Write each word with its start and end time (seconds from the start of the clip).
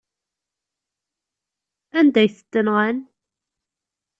Anda 1.99 2.19
ay 2.21 2.29
tent-nɣan? 2.35 2.97